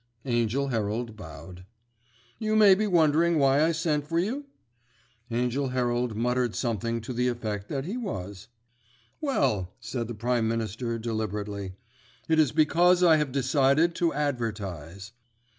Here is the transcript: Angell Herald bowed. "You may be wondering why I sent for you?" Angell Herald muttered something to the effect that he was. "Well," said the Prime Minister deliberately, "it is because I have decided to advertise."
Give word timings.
Angell 0.25 0.69
Herald 0.69 1.15
bowed. 1.15 1.63
"You 2.39 2.55
may 2.55 2.73
be 2.73 2.87
wondering 2.87 3.37
why 3.37 3.63
I 3.63 3.71
sent 3.71 4.07
for 4.07 4.17
you?" 4.17 4.45
Angell 5.29 5.67
Herald 5.67 6.15
muttered 6.15 6.55
something 6.55 7.01
to 7.01 7.13
the 7.13 7.27
effect 7.27 7.69
that 7.69 7.85
he 7.85 7.97
was. 7.97 8.47
"Well," 9.21 9.75
said 9.79 10.07
the 10.07 10.15
Prime 10.15 10.47
Minister 10.47 10.97
deliberately, 10.97 11.73
"it 12.27 12.39
is 12.39 12.51
because 12.51 13.03
I 13.03 13.17
have 13.17 13.31
decided 13.31 13.93
to 13.97 14.11
advertise." 14.11 15.11